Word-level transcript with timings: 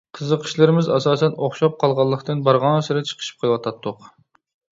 قىزىقىشلىرىمىز 0.17 0.87
ئاساسەن 0.93 1.35
ئوخشاپ 1.47 1.75
قالغانلىقتىن 1.83 2.41
بارغانسېرى 2.47 3.05
چىقىشىپ 3.11 3.43
قېلىۋاتاتتۇق. 3.45 4.09